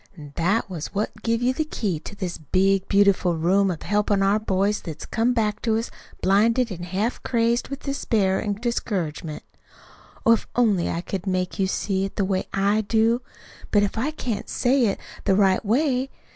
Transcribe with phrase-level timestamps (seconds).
[0.35, 4.39] That was what give you the key to this big, beautiful room of helpin' our
[4.39, 5.91] boys what's come back to us,
[6.23, 9.43] blinded, an' half crazed with despair an' discouragement.
[10.25, 13.21] Oh, if I only could make you see it the way I do!
[13.69, 16.09] But I can't say it the right way.